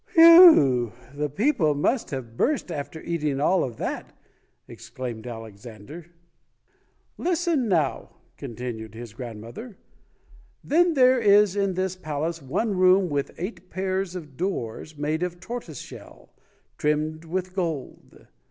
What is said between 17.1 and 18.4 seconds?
with gold.